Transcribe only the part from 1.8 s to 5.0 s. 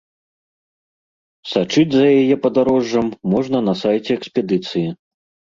за яе падарожжам можна на сайце экспедыцыі.